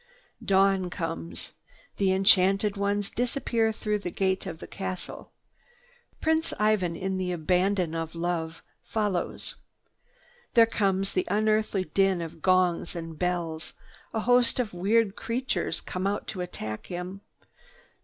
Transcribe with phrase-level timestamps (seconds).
[0.43, 1.51] Dawn comes.
[1.97, 5.31] The enchanted ones disappear through the gate of the castle.
[6.19, 9.53] Prince Ivan, in the abandon of love, follows.
[10.55, 13.75] There comes the unearthly din of gongs and bells.
[14.11, 17.21] A host of weird creatures come out to attack him.